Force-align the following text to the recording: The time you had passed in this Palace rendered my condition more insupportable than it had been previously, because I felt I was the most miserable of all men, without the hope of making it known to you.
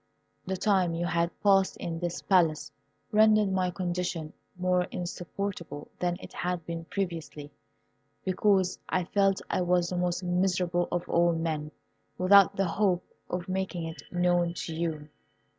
The 0.47 0.57
time 0.57 0.95
you 0.95 1.05
had 1.05 1.29
passed 1.43 1.77
in 1.77 1.99
this 1.99 2.23
Palace 2.23 2.71
rendered 3.11 3.51
my 3.51 3.69
condition 3.69 4.33
more 4.57 4.85
insupportable 4.85 5.89
than 5.99 6.17
it 6.19 6.33
had 6.33 6.65
been 6.65 6.85
previously, 6.85 7.51
because 8.25 8.79
I 8.89 9.03
felt 9.03 9.43
I 9.47 9.61
was 9.61 9.89
the 9.89 9.97
most 9.97 10.23
miserable 10.23 10.87
of 10.91 11.07
all 11.07 11.33
men, 11.33 11.69
without 12.17 12.55
the 12.55 12.65
hope 12.65 13.03
of 13.29 13.47
making 13.47 13.83
it 13.83 14.01
known 14.11 14.55
to 14.65 14.73
you. 14.73 15.07